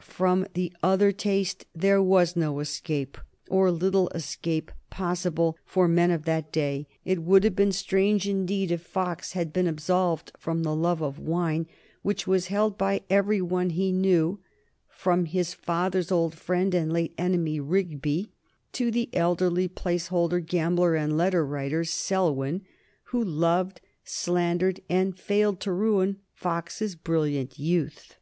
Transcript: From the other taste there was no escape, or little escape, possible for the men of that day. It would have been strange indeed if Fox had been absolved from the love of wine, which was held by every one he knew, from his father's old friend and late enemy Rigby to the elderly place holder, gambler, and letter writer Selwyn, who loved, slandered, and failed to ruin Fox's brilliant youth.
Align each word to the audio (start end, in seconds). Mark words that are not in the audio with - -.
From 0.00 0.46
the 0.52 0.70
other 0.82 1.12
taste 1.12 1.64
there 1.74 2.02
was 2.02 2.36
no 2.36 2.58
escape, 2.60 3.16
or 3.48 3.70
little 3.70 4.10
escape, 4.10 4.70
possible 4.90 5.56
for 5.64 5.86
the 5.88 5.94
men 5.94 6.10
of 6.10 6.26
that 6.26 6.52
day. 6.52 6.86
It 7.06 7.22
would 7.22 7.42
have 7.42 7.56
been 7.56 7.72
strange 7.72 8.28
indeed 8.28 8.70
if 8.70 8.82
Fox 8.82 9.32
had 9.32 9.50
been 9.50 9.66
absolved 9.66 10.30
from 10.36 10.62
the 10.62 10.76
love 10.76 11.00
of 11.02 11.18
wine, 11.18 11.66
which 12.02 12.26
was 12.26 12.48
held 12.48 12.76
by 12.76 13.00
every 13.08 13.40
one 13.40 13.70
he 13.70 13.90
knew, 13.90 14.40
from 14.90 15.24
his 15.24 15.54
father's 15.54 16.12
old 16.12 16.34
friend 16.34 16.74
and 16.74 16.92
late 16.92 17.14
enemy 17.16 17.58
Rigby 17.58 18.30
to 18.72 18.90
the 18.90 19.08
elderly 19.14 19.68
place 19.68 20.08
holder, 20.08 20.40
gambler, 20.40 20.96
and 20.96 21.16
letter 21.16 21.46
writer 21.46 21.82
Selwyn, 21.84 22.60
who 23.04 23.24
loved, 23.24 23.80
slandered, 24.04 24.80
and 24.90 25.18
failed 25.18 25.60
to 25.60 25.72
ruin 25.72 26.18
Fox's 26.34 26.94
brilliant 26.94 27.58
youth. 27.58 28.16